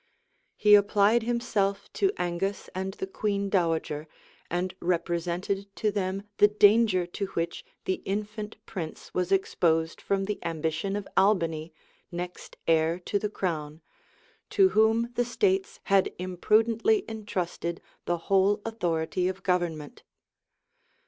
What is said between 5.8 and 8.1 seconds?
them the danger to which the